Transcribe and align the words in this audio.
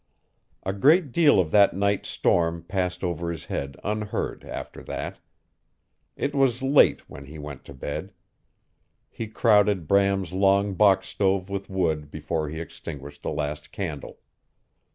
A 0.63 0.73
great 0.73 1.11
deal 1.11 1.39
of 1.39 1.51
that 1.51 1.75
night's 1.75 2.09
storm 2.09 2.63
passed 2.63 3.03
over 3.03 3.31
his 3.31 3.45
head 3.45 3.75
unheard 3.83 4.43
after 4.43 4.81
that. 4.81 5.19
It 6.15 6.33
was 6.33 6.63
late 6.63 7.07
when 7.07 7.25
he 7.25 7.37
went 7.37 7.63
to 7.65 7.73
bed. 7.75 8.11
He 9.11 9.27
crowded 9.27 9.87
Bram's 9.87 10.33
long 10.33 10.73
box 10.73 11.07
stove 11.07 11.51
with 11.51 11.69
wood 11.69 12.09
before 12.09 12.49
he 12.49 12.59
extinguished 12.59 13.21
the 13.21 13.29
last 13.29 13.71
candle. 13.71 14.17